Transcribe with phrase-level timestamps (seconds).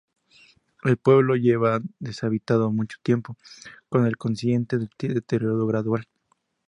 [0.83, 3.37] El pueblo lleva deshabitado mucho tiempo,
[3.87, 6.07] con el consiguiente deterioro gradual.